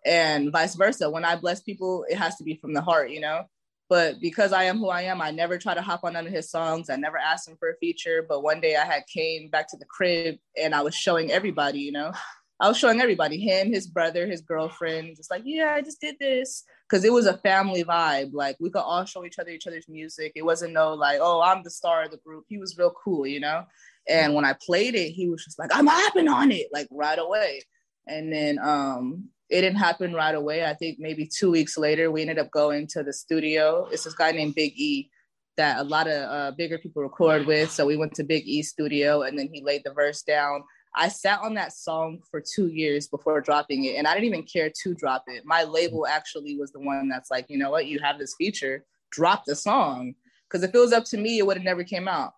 and 0.06 0.50
vice 0.52 0.74
versa. 0.74 1.10
When 1.10 1.24
I 1.24 1.36
bless 1.36 1.60
people, 1.60 2.06
it 2.08 2.16
has 2.16 2.36
to 2.36 2.44
be 2.44 2.56
from 2.56 2.72
the 2.72 2.82
heart, 2.82 3.10
you 3.10 3.20
know. 3.20 3.44
But 3.90 4.20
because 4.20 4.52
I 4.52 4.64
am 4.64 4.78
who 4.78 4.88
I 4.88 5.02
am, 5.02 5.20
I 5.20 5.32
never 5.32 5.58
try 5.58 5.74
to 5.74 5.82
hop 5.82 6.04
on 6.04 6.12
none 6.12 6.26
of 6.28 6.32
his 6.32 6.48
songs. 6.48 6.88
I 6.88 6.96
never 6.96 7.18
asked 7.18 7.48
him 7.48 7.56
for 7.58 7.70
a 7.70 7.76
feature. 7.78 8.24
But 8.26 8.44
one 8.44 8.60
day 8.60 8.76
I 8.76 8.84
had 8.84 9.02
came 9.12 9.48
back 9.48 9.68
to 9.70 9.76
the 9.76 9.84
crib 9.84 10.36
and 10.56 10.76
I 10.76 10.80
was 10.80 10.94
showing 10.94 11.32
everybody, 11.32 11.80
you 11.80 11.90
know, 11.90 12.12
I 12.60 12.68
was 12.68 12.78
showing 12.78 13.00
everybody, 13.00 13.38
him, 13.38 13.72
his 13.72 13.88
brother, 13.88 14.28
his 14.28 14.42
girlfriend, 14.42 15.16
just 15.16 15.30
like, 15.30 15.42
yeah, 15.44 15.74
I 15.74 15.80
just 15.80 16.00
did 16.00 16.16
this. 16.20 16.62
Cause 16.88 17.04
it 17.04 17.12
was 17.12 17.26
a 17.26 17.38
family 17.38 17.82
vibe. 17.82 18.30
Like 18.32 18.56
we 18.60 18.70
could 18.70 18.82
all 18.82 19.04
show 19.04 19.24
each 19.24 19.38
other 19.40 19.50
each 19.50 19.66
other's 19.66 19.88
music. 19.88 20.32
It 20.36 20.44
wasn't 20.44 20.72
no 20.72 20.94
like, 20.94 21.18
oh, 21.20 21.40
I'm 21.40 21.62
the 21.64 21.70
star 21.70 22.04
of 22.04 22.12
the 22.12 22.18
group. 22.18 22.44
He 22.48 22.58
was 22.58 22.78
real 22.78 22.92
cool, 22.92 23.26
you 23.26 23.40
know? 23.40 23.64
And 24.08 24.34
when 24.34 24.44
I 24.44 24.54
played 24.64 24.94
it, 24.94 25.10
he 25.10 25.28
was 25.28 25.44
just 25.44 25.58
like, 25.58 25.70
I'm 25.72 25.86
hopping 25.88 26.28
on 26.28 26.52
it, 26.52 26.68
like 26.72 26.86
right 26.92 27.18
away. 27.18 27.62
And 28.06 28.32
then 28.32 28.58
um 28.60 29.30
it 29.50 29.62
didn't 29.62 29.78
happen 29.78 30.14
right 30.14 30.34
away. 30.34 30.64
I 30.64 30.74
think 30.74 30.98
maybe 31.00 31.26
two 31.26 31.50
weeks 31.50 31.76
later, 31.76 32.10
we 32.10 32.22
ended 32.22 32.38
up 32.38 32.50
going 32.52 32.86
to 32.88 33.02
the 33.02 33.12
studio. 33.12 33.88
It's 33.90 34.04
this 34.04 34.14
guy 34.14 34.30
named 34.30 34.54
Big 34.54 34.72
E 34.76 35.10
that 35.56 35.78
a 35.78 35.84
lot 35.84 36.06
of 36.06 36.30
uh, 36.30 36.52
bigger 36.56 36.78
people 36.78 37.02
record 37.02 37.46
with. 37.46 37.70
So 37.70 37.84
we 37.84 37.96
went 37.96 38.14
to 38.14 38.24
Big 38.24 38.46
E 38.46 38.62
studio 38.62 39.22
and 39.22 39.38
then 39.38 39.48
he 39.52 39.62
laid 39.62 39.82
the 39.84 39.92
verse 39.92 40.22
down. 40.22 40.62
I 40.94 41.08
sat 41.08 41.40
on 41.40 41.54
that 41.54 41.72
song 41.72 42.20
for 42.30 42.40
two 42.40 42.68
years 42.68 43.06
before 43.08 43.40
dropping 43.40 43.84
it, 43.84 43.96
and 43.96 44.08
I 44.08 44.14
didn't 44.14 44.26
even 44.26 44.42
care 44.42 44.72
to 44.82 44.94
drop 44.94 45.24
it. 45.28 45.44
My 45.44 45.62
label 45.62 46.06
actually 46.06 46.56
was 46.58 46.72
the 46.72 46.80
one 46.80 47.08
that's 47.08 47.30
like, 47.30 47.46
you 47.48 47.58
know 47.58 47.70
what, 47.70 47.86
you 47.86 48.00
have 48.00 48.18
this 48.18 48.34
feature, 48.36 48.84
drop 49.12 49.44
the 49.44 49.54
song. 49.54 50.14
Because 50.48 50.64
if 50.64 50.74
it 50.74 50.78
was 50.78 50.92
up 50.92 51.04
to 51.06 51.16
me, 51.16 51.38
it 51.38 51.46
would 51.46 51.56
have 51.56 51.64
never 51.64 51.84
came 51.84 52.08
out. 52.08 52.32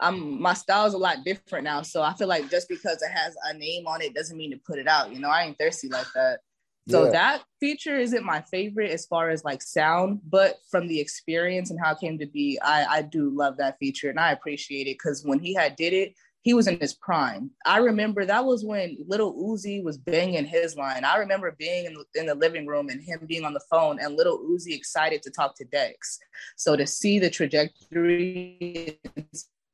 I'm 0.00 0.42
my 0.42 0.54
style 0.54 0.86
is 0.86 0.94
a 0.94 0.98
lot 0.98 1.18
different 1.24 1.64
now, 1.64 1.82
so 1.82 2.02
I 2.02 2.12
feel 2.14 2.26
like 2.26 2.50
just 2.50 2.68
because 2.68 3.00
it 3.02 3.12
has 3.12 3.36
a 3.44 3.54
name 3.54 3.86
on 3.86 4.02
it 4.02 4.14
doesn't 4.14 4.36
mean 4.36 4.50
to 4.50 4.58
put 4.66 4.80
it 4.80 4.88
out. 4.88 5.12
You 5.12 5.20
know, 5.20 5.28
I 5.28 5.44
ain't 5.44 5.58
thirsty 5.58 5.88
like 5.88 6.08
that. 6.14 6.40
So 6.88 7.04
yeah. 7.04 7.10
that 7.10 7.42
feature 7.60 7.96
isn't 7.96 8.24
my 8.24 8.40
favorite 8.42 8.90
as 8.90 9.06
far 9.06 9.30
as 9.30 9.44
like 9.44 9.62
sound, 9.62 10.20
but 10.28 10.56
from 10.70 10.88
the 10.88 11.00
experience 11.00 11.70
and 11.70 11.78
how 11.82 11.92
it 11.92 12.00
came 12.00 12.18
to 12.18 12.26
be, 12.26 12.58
I, 12.60 12.84
I 12.84 13.02
do 13.02 13.30
love 13.30 13.56
that 13.58 13.78
feature 13.78 14.10
and 14.10 14.18
I 14.18 14.32
appreciate 14.32 14.88
it 14.88 14.98
because 14.98 15.22
when 15.24 15.38
he 15.38 15.54
had 15.54 15.76
did 15.76 15.92
it, 15.92 16.14
he 16.42 16.54
was 16.54 16.66
in 16.66 16.80
his 16.80 16.92
prime. 16.92 17.50
I 17.64 17.78
remember 17.78 18.24
that 18.24 18.44
was 18.44 18.64
when 18.64 18.98
Little 19.06 19.32
Uzi 19.32 19.82
was 19.82 19.96
banging 19.96 20.44
his 20.44 20.76
line. 20.76 21.04
I 21.04 21.18
remember 21.18 21.54
being 21.56 21.84
in, 21.84 21.96
in 22.16 22.26
the 22.26 22.34
living 22.34 22.66
room 22.66 22.88
and 22.88 23.00
him 23.00 23.20
being 23.26 23.44
on 23.44 23.54
the 23.54 23.62
phone 23.70 24.00
and 24.00 24.16
Little 24.16 24.40
Uzi 24.40 24.74
excited 24.74 25.22
to 25.22 25.30
talk 25.30 25.54
to 25.56 25.64
Dex. 25.64 26.18
So 26.56 26.74
to 26.74 26.84
see 26.84 27.20
the 27.20 27.30
trajectory 27.30 28.98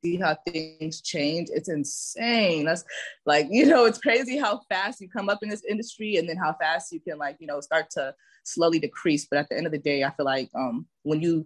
see 0.03 0.17
how 0.17 0.37
things 0.47 1.01
change. 1.01 1.49
It's 1.51 1.69
insane. 1.69 2.65
That's 2.65 2.83
like, 3.25 3.47
you 3.49 3.65
know, 3.65 3.85
it's 3.85 3.99
crazy 3.99 4.37
how 4.37 4.61
fast 4.69 5.01
you 5.01 5.09
come 5.09 5.29
up 5.29 5.39
in 5.41 5.49
this 5.49 5.63
industry 5.67 6.17
and 6.17 6.27
then 6.27 6.37
how 6.37 6.55
fast 6.59 6.91
you 6.91 6.99
can 6.99 7.17
like, 7.17 7.37
you 7.39 7.47
know, 7.47 7.59
start 7.61 7.89
to 7.91 8.13
slowly 8.43 8.79
decrease. 8.79 9.27
But 9.29 9.39
at 9.39 9.49
the 9.49 9.57
end 9.57 9.65
of 9.65 9.71
the 9.71 9.79
day, 9.79 10.03
I 10.03 10.11
feel 10.11 10.25
like 10.25 10.49
um 10.55 10.85
when 11.03 11.21
you 11.21 11.45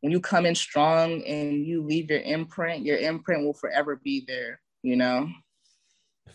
when 0.00 0.12
you 0.12 0.20
come 0.20 0.44
in 0.44 0.54
strong 0.54 1.22
and 1.22 1.66
you 1.66 1.82
leave 1.82 2.10
your 2.10 2.20
imprint, 2.20 2.84
your 2.84 2.98
imprint 2.98 3.44
will 3.44 3.54
forever 3.54 4.00
be 4.04 4.24
there, 4.26 4.60
you 4.82 4.96
know. 4.96 5.28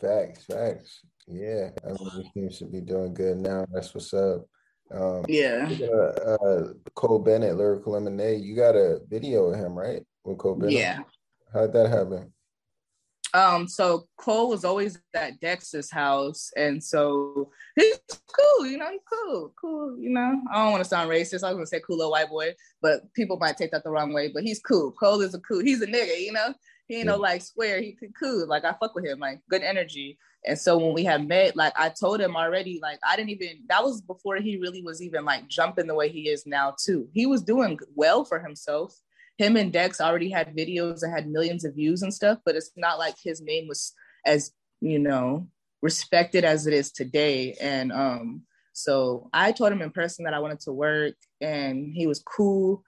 Facts, 0.01 0.45
facts. 0.45 1.01
Yeah. 1.27 1.69
I 1.85 1.89
mean, 1.89 2.31
seems 2.33 2.57
to 2.59 2.65
be 2.65 2.81
doing 2.81 3.13
good 3.13 3.37
now. 3.37 3.65
That's 3.71 3.93
what's 3.93 4.13
up. 4.13 4.45
Um, 4.91 5.23
yeah. 5.27 5.69
Uh, 5.81 6.31
uh, 6.31 6.73
Cole 6.95 7.19
Bennett, 7.19 7.55
Lyrical 7.55 7.93
Lemonade, 7.93 8.41
you 8.41 8.55
got 8.55 8.75
a 8.75 9.01
video 9.07 9.45
of 9.51 9.59
him, 9.59 9.77
right? 9.77 10.03
With 10.23 10.39
Cole 10.39 10.55
Bennett? 10.55 10.73
Yeah. 10.73 10.99
How'd 11.53 11.73
that 11.73 11.89
happen? 11.89 12.31
Um, 13.33 13.67
so 13.67 14.07
Cole 14.17 14.49
was 14.49 14.65
always 14.65 14.99
at 15.13 15.39
Dex's 15.39 15.91
house, 15.91 16.51
and 16.57 16.83
so 16.83 17.51
he's 17.75 17.99
cool, 18.35 18.65
you 18.65 18.77
know, 18.77 18.89
he's 18.89 19.01
cool, 19.11 19.53
cool, 19.59 19.99
you 19.99 20.09
know. 20.09 20.41
I 20.51 20.63
don't 20.63 20.71
want 20.71 20.83
to 20.83 20.89
sound 20.89 21.09
racist. 21.11 21.43
I 21.43 21.49
was 21.49 21.55
gonna 21.55 21.67
say 21.67 21.81
cool 21.85 21.97
little 21.97 22.11
white 22.11 22.29
boy, 22.29 22.55
but 22.81 23.01
people 23.13 23.37
might 23.37 23.57
take 23.57 23.71
that 23.71 23.83
the 23.83 23.91
wrong 23.91 24.13
way. 24.13 24.29
But 24.33 24.43
he's 24.43 24.59
cool. 24.59 24.91
Cole 24.91 25.21
is 25.21 25.35
a 25.35 25.39
cool. 25.39 25.61
He's 25.61 25.81
a 25.81 25.87
nigga, 25.87 26.19
you 26.19 26.31
know. 26.31 26.53
He 26.87 26.95
ain't 26.95 27.05
yeah. 27.05 27.11
no 27.11 27.17
like 27.17 27.43
square. 27.43 27.81
He 27.81 27.93
could 27.93 28.13
cool. 28.19 28.47
Like 28.47 28.65
I 28.65 28.73
fuck 28.79 28.95
with 28.95 29.05
him. 29.05 29.19
Like 29.19 29.41
good 29.47 29.61
energy. 29.61 30.17
And 30.45 30.57
so 30.57 30.77
when 30.77 30.93
we 30.93 31.03
had 31.03 31.27
met, 31.27 31.55
like 31.55 31.73
I 31.77 31.89
told 31.89 32.19
him 32.21 32.35
already, 32.35 32.79
like 32.81 32.97
I 33.07 33.15
didn't 33.15 33.29
even. 33.29 33.59
That 33.67 33.83
was 33.83 34.01
before 34.01 34.37
he 34.37 34.57
really 34.57 34.81
was 34.81 35.03
even 35.03 35.23
like 35.23 35.47
jumping 35.47 35.85
the 35.85 35.93
way 35.93 36.09
he 36.09 36.29
is 36.29 36.47
now 36.47 36.73
too. 36.83 37.07
He 37.13 37.27
was 37.27 37.43
doing 37.43 37.77
well 37.93 38.25
for 38.25 38.39
himself 38.39 38.99
him 39.39 39.55
and 39.55 39.71
Dex 39.71 40.01
already 40.01 40.29
had 40.29 40.55
videos 40.55 40.99
that 40.99 41.11
had 41.11 41.29
millions 41.29 41.63
of 41.63 41.73
views 41.73 42.01
and 42.01 42.13
stuff, 42.13 42.39
but 42.45 42.55
it's 42.55 42.71
not 42.75 42.99
like 42.99 43.15
his 43.23 43.41
name 43.41 43.69
was 43.69 43.93
as, 44.25 44.51
you 44.81 44.99
know, 44.99 45.47
respected 45.81 46.43
as 46.43 46.67
it 46.67 46.73
is 46.73 46.91
today. 46.91 47.55
And 47.61 47.93
um, 47.93 48.41
so 48.73 49.29
I 49.31 49.53
told 49.53 49.71
him 49.71 49.81
in 49.81 49.91
person 49.91 50.25
that 50.25 50.33
I 50.33 50.39
wanted 50.39 50.59
to 50.61 50.73
work 50.73 51.15
and 51.39 51.93
he 51.93 52.05
was 52.05 52.19
cool. 52.19 52.83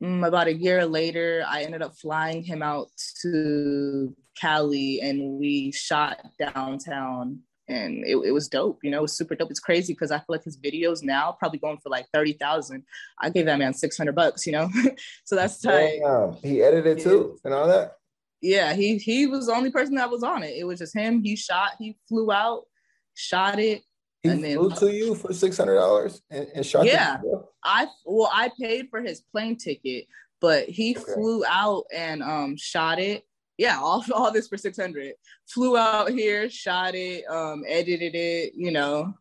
Mm, 0.00 0.24
about 0.26 0.46
a 0.46 0.54
year 0.54 0.86
later, 0.86 1.44
I 1.46 1.64
ended 1.64 1.82
up 1.82 1.96
flying 1.96 2.44
him 2.44 2.62
out 2.62 2.86
to 3.22 4.14
Cali 4.40 5.00
and 5.00 5.40
we 5.40 5.72
shot 5.72 6.24
downtown 6.38 7.40
and 7.70 8.04
it, 8.04 8.16
it 8.16 8.32
was 8.32 8.48
dope. 8.48 8.80
You 8.82 8.90
know, 8.90 8.98
it 8.98 9.02
was 9.02 9.16
super 9.16 9.34
dope. 9.34 9.50
It's 9.50 9.60
crazy 9.60 9.92
because 9.92 10.10
I 10.10 10.18
feel 10.18 10.26
like 10.28 10.44
his 10.44 10.58
videos 10.58 11.02
now 11.02 11.36
probably 11.38 11.58
going 11.58 11.78
for 11.78 11.88
like 11.88 12.06
thirty 12.12 12.32
thousand. 12.32 12.84
I 13.18 13.30
gave 13.30 13.46
that 13.46 13.58
man 13.58 13.72
six 13.72 13.96
hundred 13.96 14.14
bucks. 14.14 14.46
You 14.46 14.52
know, 14.52 14.70
so 15.24 15.36
that's 15.36 15.60
tight. 15.60 16.00
Damn. 16.02 16.34
He 16.42 16.62
edited 16.62 16.98
yeah. 16.98 17.04
too 17.04 17.38
and 17.44 17.54
all 17.54 17.68
that. 17.68 17.92
Yeah, 18.42 18.74
he 18.74 18.98
he 18.98 19.26
was 19.26 19.46
the 19.46 19.54
only 19.54 19.70
person 19.70 19.94
that 19.96 20.10
was 20.10 20.22
on 20.22 20.42
it. 20.42 20.56
It 20.56 20.64
was 20.64 20.78
just 20.78 20.94
him. 20.94 21.22
He 21.22 21.36
shot. 21.36 21.72
He 21.78 21.96
flew 22.08 22.32
out, 22.32 22.64
shot 23.14 23.58
it. 23.58 23.82
He 24.22 24.28
and 24.28 24.40
flew 24.40 24.70
to 24.70 24.94
you 24.94 25.14
for 25.14 25.32
six 25.32 25.56
hundred 25.56 25.76
dollars 25.76 26.22
and, 26.30 26.48
and 26.54 26.66
shot. 26.66 26.86
Yeah, 26.86 27.18
I 27.64 27.86
well, 28.04 28.30
I 28.32 28.50
paid 28.60 28.88
for 28.90 29.00
his 29.00 29.20
plane 29.20 29.56
ticket, 29.56 30.06
but 30.40 30.68
he 30.68 30.96
okay. 30.96 31.12
flew 31.14 31.44
out 31.46 31.84
and 31.94 32.22
um 32.22 32.56
shot 32.56 32.98
it 32.98 33.24
yeah, 33.60 33.78
all, 33.78 34.02
all 34.14 34.32
this 34.32 34.48
for 34.48 34.56
600. 34.56 35.12
Flew 35.46 35.76
out 35.76 36.10
here, 36.10 36.48
shot 36.48 36.94
it, 36.94 37.24
um, 37.28 37.62
edited 37.68 38.14
it, 38.14 38.54
you 38.56 38.70
know. 38.70 39.14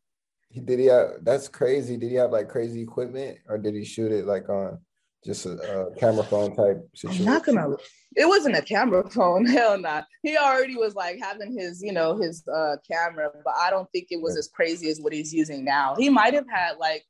He 0.49 0.61
did 0.61 0.79
he 0.79 0.85
have 0.85 1.09
that's 1.21 1.47
crazy. 1.47 1.95
Did 1.95 2.09
he 2.09 2.15
have 2.15 2.31
like 2.31 2.49
crazy 2.49 2.81
equipment 2.81 3.37
or 3.47 3.59
did 3.59 3.75
he 3.75 3.85
shoot 3.85 4.11
it 4.11 4.25
like 4.25 4.49
on 4.49 4.79
just 5.23 5.45
a, 5.45 5.51
a 5.51 5.95
camera 5.95 6.23
phone 6.23 6.55
type 6.55 6.89
situation? 6.95 7.27
I'm 7.27 7.33
not 7.33 7.45
gonna 7.45 7.75
it 8.15 8.25
wasn't 8.27 8.55
a 8.55 8.61
camera 8.63 9.07
phone, 9.11 9.45
hell 9.57 9.77
not. 9.77 10.05
He 10.23 10.37
already 10.37 10.75
was 10.75 10.95
like 10.95 11.19
having 11.21 11.55
his, 11.55 11.83
you 11.83 11.91
know, 11.91 12.17
his 12.17 12.47
uh 12.47 12.77
camera, 12.89 13.29
but 13.45 13.53
I 13.59 13.69
don't 13.69 13.91
think 13.91 14.07
it 14.09 14.19
was 14.19 14.37
as 14.37 14.47
crazy 14.47 14.89
as 14.89 14.99
what 14.99 15.13
he's 15.13 15.31
using 15.31 15.63
now. 15.63 15.93
He 15.95 16.09
might 16.09 16.33
have 16.33 16.49
had 16.49 16.77
like 16.79 17.03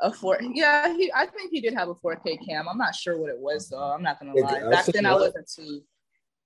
a 0.00 0.12
four 0.12 0.38
yeah, 0.40 0.94
he 0.94 1.10
I 1.12 1.26
think 1.26 1.50
he 1.50 1.60
did 1.60 1.74
have 1.74 1.88
a 1.88 1.96
4K 1.96 2.46
cam. 2.46 2.68
I'm 2.68 2.78
not 2.78 2.94
sure 2.94 3.18
what 3.18 3.30
it 3.30 3.40
was 3.40 3.70
though. 3.70 3.92
I'm 3.92 4.04
not 4.04 4.20
gonna 4.20 4.34
lie. 4.34 4.70
Back 4.70 4.86
then 4.86 5.04
I 5.04 5.14
wasn't 5.14 5.50
too 5.52 5.82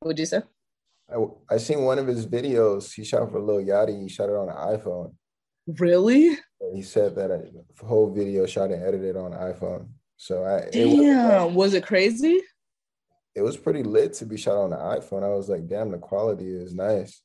What'd 0.02 0.18
you 0.18 0.26
say? 0.26 0.42
I, 1.08 1.54
I 1.54 1.56
seen 1.58 1.82
one 1.84 1.98
of 1.98 2.08
his 2.08 2.26
videos. 2.26 2.92
He 2.92 3.04
shot 3.04 3.30
for 3.30 3.40
Lil 3.40 3.64
Yachty. 3.64 4.02
He 4.02 4.08
shot 4.08 4.28
it 4.28 4.34
on 4.34 4.48
an 4.48 4.56
iPhone. 4.56 5.14
Really? 5.78 6.36
He 6.74 6.82
said 6.82 7.14
that 7.14 7.28
the 7.28 7.86
whole 7.86 8.12
video 8.12 8.46
shot 8.46 8.70
and 8.70 8.82
edited 8.82 9.16
on 9.16 9.32
iPhone. 9.32 9.88
So 10.16 10.44
I 10.44 10.68
damn, 10.70 11.46
was, 11.46 11.54
was, 11.54 11.74
it 11.74 11.84
crazy? 11.84 12.40
It 13.34 13.42
was 13.42 13.56
pretty 13.56 13.82
lit 13.82 14.14
to 14.14 14.26
be 14.26 14.36
shot 14.36 14.56
on 14.56 14.70
the 14.70 14.76
iPhone. 14.76 15.22
I 15.22 15.34
was 15.34 15.48
like, 15.48 15.68
damn, 15.68 15.90
the 15.90 15.98
quality 15.98 16.48
is 16.48 16.74
nice. 16.74 17.22